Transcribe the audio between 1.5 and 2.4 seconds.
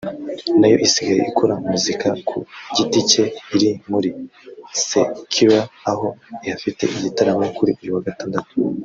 muzika ku